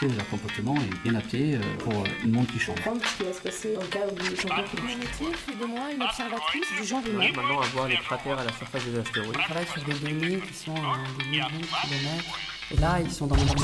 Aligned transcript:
respect 0.00 0.14
de 0.14 0.16
leur 0.16 0.28
comportement 0.28 0.74
est 0.76 1.08
bien 1.08 1.18
apté 1.18 1.54
euh, 1.54 1.60
pour 1.78 1.92
euh, 1.92 2.04
une 2.24 2.32
monde 2.32 2.46
qui 2.46 2.58
change. 2.58 2.78
Ce 2.78 3.16
qui 3.16 3.24
va 3.24 3.32
se 3.32 3.40
passer 3.40 3.74
dans 3.74 3.80
le 3.82 3.86
cadre 3.88 4.12
du 4.12 4.36
changement 4.36 4.64
climatique 4.74 5.36
fait 5.36 5.56
de 5.60 5.66
moi 5.66 5.92
une 5.94 6.02
observatrice 6.02 6.66
du 6.80 6.86
genre 6.86 7.02
humain. 7.06 7.28
Maintenant, 7.34 7.60
à 7.60 7.66
voir 7.66 7.88
les 7.88 7.96
cratères 7.96 8.38
à 8.38 8.44
la 8.44 8.52
surface 8.52 8.84
des 8.84 8.98
astéroïdes. 8.98 9.36
On 9.36 9.42
travaille 9.42 9.66
sur 9.66 9.84
des 9.84 9.94
données 9.94 10.40
qui 10.40 10.54
sont 10.54 10.74
à 10.74 10.96
des 11.18 11.24
millions 11.28 11.46
de 11.46 11.66
kilomètres. 11.66 12.38
Et 12.72 12.76
là, 12.76 13.00
ils 13.00 13.10
sont 13.10 13.26
dans 13.26 13.36
le 13.36 13.44
monde 13.44 13.60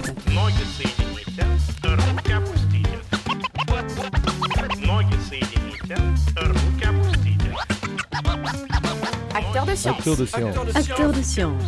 Acteur 9.35 9.67
de 9.67 9.75
science. 9.75 9.99
Acteur 9.99 10.17
de 10.17 10.27
science. 10.27 10.57
Acteur 10.75 11.13
de 11.13 11.23
science. 11.23 11.63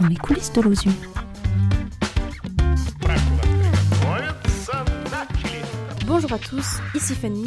Dans 0.00 0.06
les 0.06 0.16
coulisses 0.16 0.52
de 0.52 0.60
l'OSU. 0.60 0.90
Bonjour 6.22 6.36
à 6.36 6.38
tous, 6.38 6.78
ici 6.94 7.16
Fanny. 7.16 7.46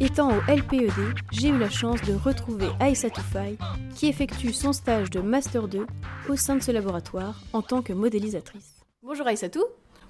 Étant 0.00 0.30
au 0.30 0.40
LPED, 0.50 0.90
j'ai 1.30 1.48
eu 1.48 1.58
la 1.58 1.68
chance 1.68 2.00
de 2.00 2.14
retrouver 2.14 2.68
Aïssatou 2.80 3.20
Faye, 3.20 3.58
qui 3.94 4.06
effectue 4.06 4.54
son 4.54 4.72
stage 4.72 5.10
de 5.10 5.20
Master 5.20 5.68
2 5.68 5.86
au 6.30 6.34
sein 6.34 6.56
de 6.56 6.62
ce 6.62 6.70
laboratoire 6.70 7.42
en 7.52 7.60
tant 7.60 7.82
que 7.82 7.92
modélisatrice. 7.92 8.80
Bonjour 9.02 9.26
Aïssatou. 9.26 9.62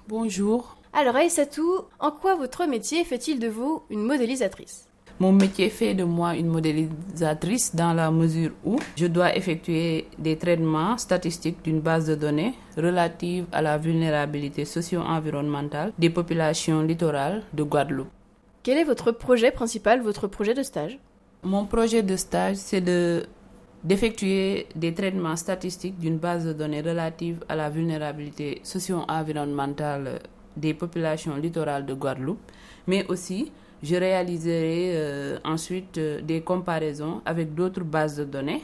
Bonjour. 0.07 0.77
Alors 0.93 1.17
Aïssatou, 1.17 1.81
en 1.99 2.11
quoi 2.11 2.35
votre 2.35 2.65
métier 2.67 3.03
fait-il 3.03 3.37
de 3.37 3.49
vous 3.49 3.83
une 3.89 4.03
modélisatrice? 4.03 4.87
Mon 5.17 5.31
métier 5.31 5.69
fait 5.69 5.93
de 5.93 6.03
moi 6.03 6.35
une 6.35 6.47
modélisatrice 6.47 7.73
dans 7.73 7.93
la 7.93 8.11
mesure 8.11 8.51
où 8.65 8.77
je 8.97 9.05
dois 9.05 9.33
effectuer 9.33 10.07
des 10.19 10.37
traitements 10.37 10.97
statistiques 10.97 11.63
d'une 11.63 11.79
base 11.79 12.07
de 12.07 12.15
données 12.15 12.53
relative 12.75 13.45
à 13.53 13.61
la 13.61 13.77
vulnérabilité 13.77 14.65
socio-environnementale 14.65 15.93
des 15.97 16.09
populations 16.09 16.81
littorales 16.81 17.43
de 17.53 17.63
Guadeloupe. 17.63 18.09
Quel 18.61 18.77
est 18.77 18.83
votre 18.83 19.13
projet 19.13 19.51
principal, 19.51 20.01
votre 20.01 20.27
projet 20.27 20.53
de 20.53 20.63
stage? 20.63 20.99
Mon 21.43 21.65
projet 21.65 22.03
de 22.03 22.17
stage, 22.17 22.57
c'est 22.57 22.81
de 22.81 23.23
d'effectuer 23.85 24.65
des 24.75 24.95
traitements 24.95 25.35
statistiques 25.35 25.99
d'une 25.99 26.17
base 26.17 26.43
de 26.43 26.53
données 26.53 26.81
relative 26.81 27.45
à 27.47 27.55
la 27.55 27.69
vulnérabilité 27.69 28.59
socio-environnementale 28.63 30.19
des 30.57 30.73
populations 30.73 31.35
littorales 31.35 31.85
de 31.85 31.93
Guadeloupe, 31.93 32.51
mais 32.87 33.05
aussi 33.07 33.51
je 33.83 33.95
réaliserai 33.95 34.91
euh, 34.95 35.37
ensuite 35.43 35.97
euh, 35.97 36.21
des 36.21 36.41
comparaisons 36.41 37.21
avec 37.25 37.53
d'autres 37.53 37.83
bases 37.83 38.17
de 38.17 38.23
données 38.23 38.63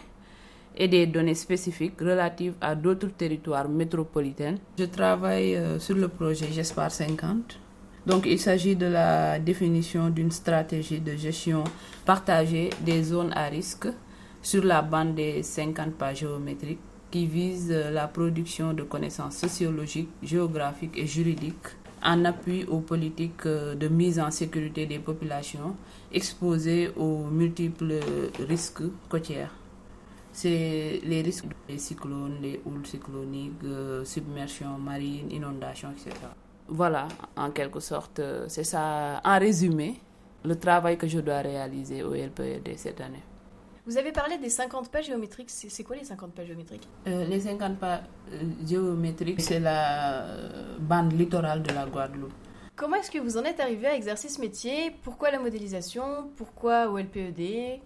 et 0.76 0.88
des 0.88 1.06
données 1.06 1.36
spécifiques 1.36 2.00
relatives 2.00 2.54
à 2.62 2.76
d'autres 2.76 3.10
territoires 3.10 3.68
métropolitains. 3.70 4.56
Je 4.80 4.86
travaille 4.86 5.56
euh, 5.56 5.80
sur 5.80 5.96
le 5.96 6.08
projet 6.08 6.48
GESPAR 6.52 6.90
50. 6.92 7.60
Donc 8.08 8.26
il 8.26 8.40
s'agit 8.40 8.76
de 8.76 8.88
la 8.88 9.38
définition 9.38 10.10
d'une 10.10 10.32
stratégie 10.32 11.00
de 11.02 11.16
gestion 11.16 11.64
partagée 12.04 12.72
des 12.80 13.04
zones 13.04 13.32
à 13.34 13.46
risque 13.46 13.88
sur 14.42 14.64
la 14.64 14.82
bande 14.82 15.14
des 15.14 15.44
50 15.44 15.94
pas 15.94 16.16
géométriques 16.16 16.80
qui 17.12 17.28
vise 17.28 17.70
la 17.70 18.08
production 18.08 18.74
de 18.74 18.82
connaissances 18.84 19.36
sociologiques, 19.36 20.10
géographiques 20.24 20.98
et 20.98 21.06
juridiques 21.06 21.76
en 22.04 22.26
appui 22.26 22.66
aux 22.66 22.80
politiques 22.80 23.46
euh, 23.46 23.76
de 23.76 23.88
mise 23.88 24.20
en 24.20 24.32
sécurité 24.32 24.86
des 24.86 25.00
populations 25.00 25.76
exposées 26.12 26.90
aux 26.96 27.26
multiples 27.26 28.00
risques 28.48 28.84
côtiers. 29.10 29.48
C'est 30.34 31.02
les 31.04 31.22
risques 31.22 31.46
des 31.68 31.78
cyclones, 31.78 32.38
les 32.42 32.62
houles 32.66 32.86
cycloniques, 32.86 33.64
euh, 33.66 34.06
submersion 34.06 34.78
marine, 34.78 35.30
inondations, 35.30 35.92
etc. 35.92 36.16
Voilà, 36.70 37.08
en 37.36 37.52
quelque 37.52 37.82
sorte, 37.82 38.20
euh, 38.20 38.46
c'est 38.48 38.64
ça, 38.64 39.20
en 39.26 39.40
résumé, 39.40 40.00
le 40.46 40.56
travail 40.56 40.98
que 40.98 41.08
je 41.08 41.20
dois 41.20 41.40
réaliser 41.42 42.02
au 42.04 42.14
LPED 42.14 42.70
cette 42.78 43.02
année. 43.02 43.24
Vous 43.86 43.98
avez 43.98 44.12
parlé 44.12 44.38
des 44.38 44.50
50 44.50 44.90
pas 44.92 45.02
géométriques, 45.02 45.50
c'est 45.50 45.84
quoi 45.84 45.96
les 45.96 46.04
50 46.04 46.34
pas 46.34 46.46
géométriques? 46.46 46.88
Euh, 47.08 47.26
les 47.26 47.40
50 47.42 47.80
pas 47.80 48.02
euh, 48.32 48.44
géométriques, 48.66 49.42
c'est 49.42 49.60
la 49.60 50.24
euh, 50.24 50.78
bande 50.80 51.14
littorale 51.14 51.64
de 51.64 51.74
la 51.74 51.86
Guadeloupe. 51.88 52.34
Comment 52.76 52.98
est-ce 52.98 53.12
que 53.12 53.18
vous 53.20 53.38
en 53.38 53.44
êtes 53.44 53.60
arrivé 53.60 53.88
à 53.88 53.96
exercer 53.96 54.30
ce 54.30 54.40
métier? 54.40 54.92
Pourquoi 55.04 55.32
la 55.32 55.40
modélisation? 55.40 56.30
Pourquoi 56.36 56.90
au 56.90 56.98
LPED 56.98 57.82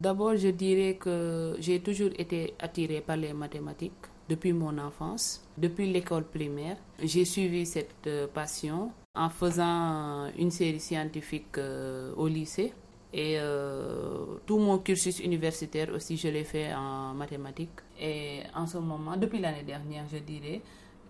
D'abord, 0.00 0.36
je 0.36 0.48
dirais 0.48 0.96
que 0.96 1.56
j'ai 1.58 1.80
toujours 1.80 2.10
été 2.18 2.54
attirée 2.58 3.00
par 3.00 3.16
les 3.16 3.32
mathématiques 3.32 3.92
depuis 4.28 4.52
mon 4.52 4.76
enfance, 4.78 5.42
depuis 5.56 5.90
l'école 5.90 6.24
primaire. 6.24 6.76
J'ai 7.02 7.24
suivi 7.24 7.64
cette 7.64 8.06
euh, 8.06 8.26
passion 8.26 8.92
en 9.14 9.30
faisant 9.30 10.26
une 10.36 10.50
série 10.50 10.80
scientifique 10.80 11.56
euh, 11.58 12.12
au 12.16 12.26
lycée. 12.26 12.72
Et 13.12 13.36
euh, 13.38 14.38
tout 14.46 14.58
mon 14.58 14.78
cursus 14.78 15.20
universitaire 15.20 15.90
aussi, 15.94 16.16
je 16.16 16.28
l'ai 16.28 16.44
fait 16.44 16.74
en 16.74 17.14
mathématiques. 17.14 17.80
Et 17.98 18.42
en 18.54 18.66
ce 18.66 18.78
moment, 18.78 19.16
depuis 19.16 19.38
l'année 19.38 19.62
dernière, 19.62 20.04
je 20.10 20.18
dirais, 20.18 20.60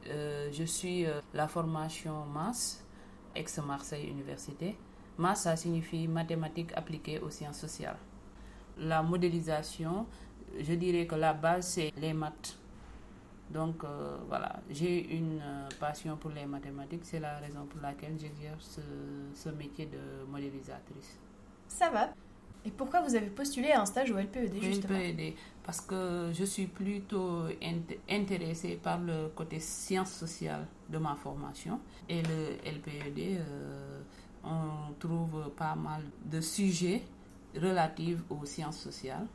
euh, 0.08 0.48
je 0.52 0.64
suis 0.64 1.06
euh, 1.06 1.20
la 1.34 1.48
formation 1.48 2.26
MAS, 2.26 2.84
ex-Marseille 3.34 4.06
Université. 4.08 4.76
MAS, 5.18 5.36
ça 5.36 5.56
signifie 5.56 6.06
mathématiques 6.06 6.72
appliquées 6.74 7.18
aux 7.20 7.30
sciences 7.30 7.58
sociales. 7.58 7.98
La 8.78 9.02
modélisation, 9.02 10.06
je 10.60 10.74
dirais 10.74 11.06
que 11.06 11.14
la 11.14 11.32
base, 11.32 11.66
c'est 11.68 11.92
les 11.96 12.12
maths. 12.12 12.58
Donc 13.50 13.84
voilà, 14.28 14.60
j'ai 14.70 15.14
une 15.16 15.40
passion 15.78 16.16
pour 16.16 16.30
les 16.30 16.46
mathématiques, 16.46 17.04
c'est 17.04 17.20
la 17.20 17.38
raison 17.38 17.64
pour 17.66 17.80
laquelle 17.80 18.18
j'exerce 18.18 18.78
euh, 18.78 19.30
ce 19.34 19.50
métier 19.50 19.86
de 19.86 20.26
modélisatrice. 20.28 21.18
Ça 21.78 21.90
va. 21.90 22.08
Et 22.64 22.70
pourquoi 22.70 23.00
vous 23.02 23.14
avez 23.14 23.28
postulé 23.28 23.70
à 23.72 23.82
un 23.82 23.86
stage 23.86 24.10
au 24.10 24.16
LPED 24.18 24.54
Je 24.56 24.60
justement? 24.60 24.98
aider 24.98 25.36
parce 25.62 25.80
que 25.80 26.30
je 26.32 26.44
suis 26.44 26.66
plutôt 26.66 27.46
int- 27.60 27.98
intéressée 28.08 28.78
par 28.82 28.98
le 28.98 29.28
côté 29.34 29.60
sciences 29.60 30.12
sociales 30.12 30.66
de 30.88 30.98
ma 30.98 31.14
formation. 31.16 31.80
Et 32.08 32.22
le 32.22 32.56
LPED, 32.64 33.18
euh, 33.40 34.00
on 34.42 34.92
trouve 34.98 35.50
pas 35.56 35.74
mal 35.74 36.02
de 36.24 36.40
sujets 36.40 37.02
relatifs 37.54 38.22
aux 38.30 38.44
sciences 38.46 38.78
sociales. 38.78 39.26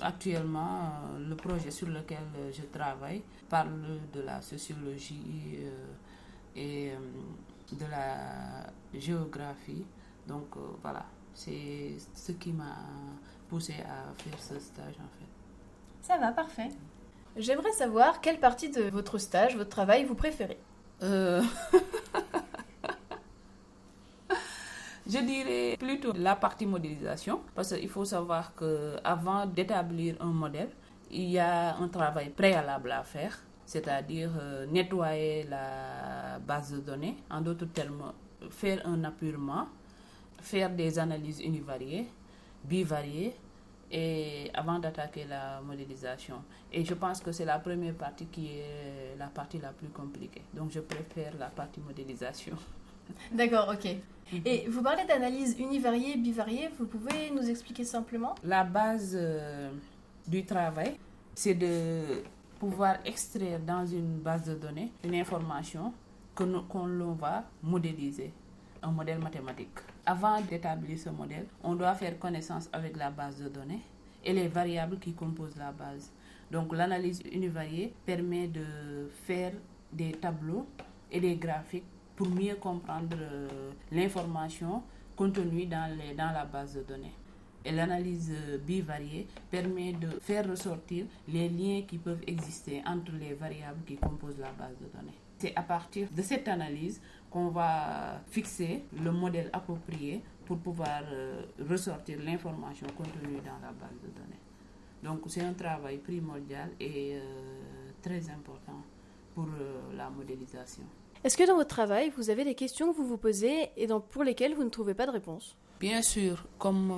Actuellement, 0.00 0.82
euh, 1.16 1.28
le 1.30 1.34
projet 1.36 1.70
sur 1.72 1.88
lequel 1.88 2.18
euh, 2.36 2.52
je 2.52 2.62
travaille 2.62 3.22
parle 3.48 3.70
de 4.12 4.20
la 4.20 4.40
sociologie 4.42 5.58
et 6.54 6.92
de 7.72 7.86
la 7.90 8.66
géographie. 8.94 9.84
Donc 10.26 10.48
voilà, 10.82 11.04
c'est 11.38 11.96
ce 12.14 12.32
qui 12.32 12.52
m'a 12.52 12.76
poussé 13.48 13.74
à 13.84 14.12
faire 14.20 14.40
ce 14.40 14.58
stage 14.58 14.96
en 14.98 15.08
fait. 15.18 15.28
Ça 16.02 16.18
va, 16.18 16.32
parfait. 16.32 16.70
J'aimerais 17.36 17.72
savoir 17.72 18.20
quelle 18.20 18.40
partie 18.40 18.70
de 18.70 18.82
votre 18.90 19.18
stage, 19.18 19.56
votre 19.56 19.70
travail, 19.70 20.04
vous 20.04 20.16
préférez. 20.16 20.58
Euh, 21.02 21.42
Je 25.06 25.18
dirais 25.18 25.76
plutôt 25.78 26.12
la 26.12 26.34
partie 26.34 26.66
modélisation, 26.66 27.40
parce 27.54 27.72
qu'il 27.72 27.88
faut 27.88 28.04
savoir 28.04 28.54
que 28.54 28.96
avant 29.04 29.46
d'établir 29.46 30.16
un 30.20 30.32
modèle, 30.32 30.70
il 31.10 31.30
y 31.30 31.38
a 31.38 31.76
un 31.76 31.88
travail 31.88 32.30
préalable 32.30 32.90
à 32.90 33.04
faire, 33.04 33.38
c'est-à-dire 33.64 34.30
euh, 34.38 34.66
nettoyer 34.66 35.44
la 35.44 36.40
base 36.40 36.72
de 36.72 36.80
données, 36.80 37.16
en 37.30 37.40
d'autres 37.40 37.66
termes, 37.66 38.12
faire 38.50 38.82
un 38.86 39.04
apurement, 39.04 39.68
faire 40.40 40.70
des 40.70 40.98
analyses 40.98 41.40
univariées, 41.40 42.08
bivariées, 42.64 43.34
et 43.90 44.50
avant 44.54 44.78
d'attaquer 44.78 45.24
la 45.24 45.60
modélisation. 45.62 46.42
Et 46.72 46.84
je 46.84 46.94
pense 46.94 47.20
que 47.20 47.32
c'est 47.32 47.44
la 47.44 47.58
première 47.58 47.94
partie 47.94 48.26
qui 48.26 48.48
est 48.48 49.16
la 49.18 49.28
partie 49.28 49.58
la 49.58 49.70
plus 49.70 49.88
compliquée. 49.88 50.42
Donc 50.52 50.70
je 50.70 50.80
préfère 50.80 51.32
la 51.38 51.46
partie 51.46 51.80
modélisation. 51.80 52.56
D'accord, 53.32 53.72
ok. 53.72 53.96
Et 54.44 54.68
vous 54.68 54.82
parlez 54.82 55.06
d'analyse 55.06 55.56
univariée, 55.58 56.16
bivariée, 56.16 56.68
vous 56.78 56.84
pouvez 56.86 57.30
nous 57.30 57.48
expliquer 57.48 57.84
simplement? 57.84 58.34
La 58.44 58.62
base 58.62 59.12
euh, 59.14 59.70
du 60.26 60.44
travail, 60.44 60.98
c'est 61.34 61.54
de 61.54 62.22
pouvoir 62.58 62.96
extraire 63.06 63.58
dans 63.60 63.86
une 63.86 64.18
base 64.18 64.44
de 64.44 64.54
données 64.54 64.92
une 65.02 65.14
information 65.14 65.94
que 66.34 66.44
qu'on 66.44 67.12
va 67.14 67.44
modéliser, 67.62 68.32
un 68.82 68.90
modèle 68.90 69.18
mathématique. 69.18 69.78
Avant 70.10 70.40
d'établir 70.40 70.98
ce 70.98 71.10
modèle, 71.10 71.44
on 71.62 71.74
doit 71.74 71.92
faire 71.94 72.18
connaissance 72.18 72.70
avec 72.72 72.96
la 72.96 73.10
base 73.10 73.42
de 73.42 73.50
données 73.50 73.82
et 74.24 74.32
les 74.32 74.48
variables 74.48 74.98
qui 74.98 75.12
composent 75.12 75.58
la 75.58 75.70
base. 75.70 76.10
Donc 76.50 76.74
l'analyse 76.74 77.20
univariée 77.30 77.92
permet 78.06 78.48
de 78.48 79.10
faire 79.26 79.52
des 79.92 80.12
tableaux 80.12 80.66
et 81.12 81.20
des 81.20 81.36
graphiques 81.36 81.84
pour 82.16 82.26
mieux 82.30 82.54
comprendre 82.54 83.18
euh, 83.20 83.70
l'information 83.92 84.82
contenue 85.14 85.66
dans, 85.66 85.94
la 86.16 86.44
base 86.46 86.76
de 86.76 86.82
données. 86.84 87.12
Et 87.66 87.70
l'analyse 87.72 88.32
euh, 88.34 88.56
bivariée 88.56 89.28
permet 89.50 89.92
de 89.92 90.08
faire 90.22 90.48
ressortir 90.48 91.04
les 91.28 91.50
liens 91.50 91.82
qui 91.86 91.98
peuvent 91.98 92.22
exister 92.26 92.82
entre 92.86 93.12
les 93.12 93.34
variables 93.34 93.84
qui 93.86 93.96
composent 93.96 94.38
la 94.38 94.52
base 94.52 94.78
de 94.80 94.86
données. 94.98 95.18
C'est 95.38 95.54
à 95.54 95.62
partir 95.62 96.08
de 96.10 96.22
cette 96.22 96.48
analyse 96.48 97.00
qu'on 97.30 97.48
va 97.48 98.20
fixer 98.30 98.84
le 99.02 99.10
modèle 99.12 99.50
approprié 99.52 100.22
pour 100.46 100.58
pouvoir 100.58 101.02
euh, 101.12 101.42
ressortir 101.68 102.18
l'information 102.22 102.86
contenue 102.96 103.36
dans 103.44 103.58
la 103.66 103.72
base 103.72 103.98
de 104.02 104.08
données. 104.18 104.40
Donc 105.02 105.20
c'est 105.28 105.42
un 105.42 105.52
travail 105.52 105.98
primordial 105.98 106.70
et 106.80 107.16
euh, 107.16 107.90
très 108.02 108.28
important 108.30 108.80
pour 109.34 109.44
euh, 109.46 109.96
la 109.96 110.08
modélisation. 110.10 110.82
Est-ce 111.22 111.36
que 111.36 111.46
dans 111.46 111.56
votre 111.56 111.68
travail, 111.68 112.10
vous 112.16 112.30
avez 112.30 112.44
des 112.44 112.54
questions 112.54 112.92
que 112.92 112.96
vous 112.96 113.06
vous 113.06 113.18
posez 113.18 113.70
et 113.76 113.86
dans- 113.86 114.00
pour 114.00 114.24
lesquelles 114.24 114.54
vous 114.54 114.64
ne 114.64 114.70
trouvez 114.70 114.94
pas 114.94 115.06
de 115.06 115.10
réponse? 115.12 115.56
Bien 115.80 116.02
sûr, 116.02 116.44
comme 116.58 116.88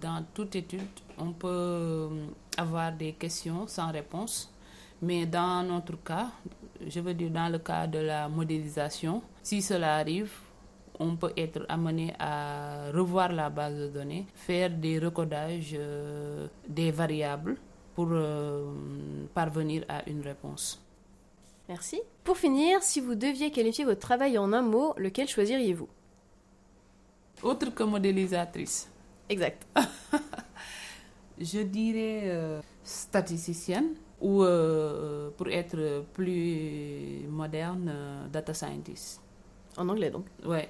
dans 0.00 0.24
toute 0.34 0.54
étude, 0.54 0.80
on 1.18 1.32
peut 1.32 2.08
avoir 2.56 2.92
des 2.92 3.12
questions 3.14 3.66
sans 3.66 3.90
réponse. 3.90 4.52
Mais 5.02 5.26
dans 5.26 5.64
notre 5.64 6.02
cas, 6.02 6.28
je 6.86 7.00
veux 7.00 7.12
dire 7.14 7.30
dans 7.30 7.50
le 7.50 7.58
cas 7.58 7.86
de 7.88 7.98
la 7.98 8.28
modélisation, 8.28 9.20
si 9.42 9.60
cela 9.60 9.96
arrive, 9.96 10.30
on 11.00 11.16
peut 11.16 11.32
être 11.36 11.66
amené 11.68 12.14
à 12.20 12.90
revoir 12.92 13.32
la 13.32 13.50
base 13.50 13.76
de 13.76 13.88
données, 13.88 14.26
faire 14.34 14.70
des 14.70 15.00
recodages 15.00 15.74
euh, 15.74 16.46
des 16.68 16.92
variables 16.92 17.56
pour 17.96 18.08
euh, 18.12 18.72
parvenir 19.34 19.84
à 19.88 20.08
une 20.08 20.22
réponse. 20.22 20.80
Merci. 21.68 22.00
Pour 22.22 22.36
finir, 22.36 22.82
si 22.82 23.00
vous 23.00 23.16
deviez 23.16 23.50
qualifier 23.50 23.84
votre 23.84 24.00
travail 24.00 24.38
en 24.38 24.52
un 24.52 24.62
mot, 24.62 24.94
lequel 24.96 25.26
choisiriez-vous? 25.26 25.88
Autre 27.42 27.74
que 27.74 27.82
modélisatrice, 27.82 28.88
Exact. 29.28 29.66
Je 31.40 31.60
dirais 31.60 32.22
euh, 32.26 32.60
statisticienne 32.84 33.94
ou 34.22 34.42
euh, 34.42 35.30
pour 35.36 35.48
être 35.48 36.04
plus 36.14 37.26
moderne, 37.28 37.90
euh, 37.92 38.26
data 38.28 38.54
scientist. 38.54 39.20
En 39.76 39.88
anglais 39.88 40.10
donc. 40.10 40.26
Ouais, 40.44 40.68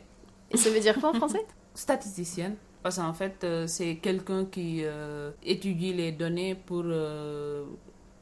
Et 0.51 0.57
ça 0.57 0.71
veut 0.71 0.81
dire 0.81 0.99
quoi 0.99 1.11
en 1.11 1.15
français? 1.15 1.45
Statisticienne. 1.75 2.57
Parce 2.83 2.97
qu'en 2.97 3.13
fait, 3.13 3.45
euh, 3.45 3.67
c'est 3.67 3.97
quelqu'un 3.97 4.45
qui 4.47 4.81
euh, 4.83 5.31
étudie 5.45 5.93
les 5.93 6.11
données 6.13 6.55
pour 6.57 6.83
euh, 6.85 7.65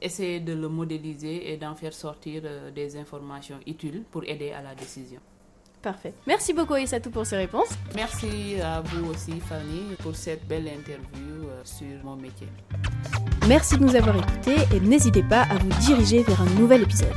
essayer 0.02 0.40
de 0.40 0.52
le 0.52 0.68
modéliser 0.68 1.50
et 1.52 1.56
d'en 1.56 1.74
faire 1.74 1.94
sortir 1.94 2.42
des 2.74 2.96
informations 2.96 3.58
utiles 3.66 4.02
pour 4.10 4.24
aider 4.24 4.50
à 4.52 4.60
la 4.60 4.74
décision. 4.74 5.20
Parfait. 5.80 6.12
Merci 6.26 6.52
beaucoup 6.52 6.74
Aïssatou 6.74 7.10
pour 7.10 7.24
ces 7.24 7.36
réponses. 7.38 7.70
Merci 7.94 8.60
à 8.62 8.82
vous 8.82 9.10
aussi, 9.10 9.40
Fanny, 9.40 9.94
pour 10.00 10.14
cette 10.14 10.46
belle 10.46 10.68
interview 10.68 11.48
sur 11.64 12.04
mon 12.04 12.16
métier. 12.16 12.48
Merci 13.48 13.78
de 13.78 13.84
nous 13.84 13.96
avoir 13.96 14.16
écoutés 14.16 14.56
et 14.74 14.80
n'hésitez 14.80 15.22
pas 15.22 15.42
à 15.42 15.56
vous 15.56 15.68
diriger 15.80 16.22
vers 16.22 16.40
un 16.40 16.60
nouvel 16.60 16.82
épisode. 16.82 17.08